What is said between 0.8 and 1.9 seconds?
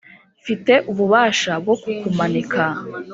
ububasha bwo